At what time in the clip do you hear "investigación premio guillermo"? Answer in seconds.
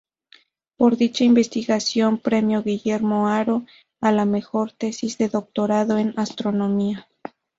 1.25-3.27